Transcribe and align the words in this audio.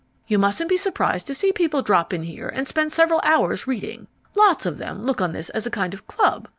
You 0.25 0.39
mustn't 0.39 0.67
be 0.67 0.77
surprised 0.77 1.27
to 1.27 1.35
see 1.35 1.51
people 1.51 1.83
drop 1.83 2.11
in 2.11 2.23
here 2.23 2.49
and 2.49 2.65
spend 2.65 2.91
several 2.91 3.21
hours 3.23 3.67
reading. 3.67 4.07
Lots 4.35 4.65
of 4.65 4.79
them 4.79 5.05
look 5.05 5.21
on 5.21 5.31
this 5.33 5.49
as 5.51 5.67
a 5.67 5.69
kind 5.69 5.93
of 5.93 6.07
club. 6.07 6.47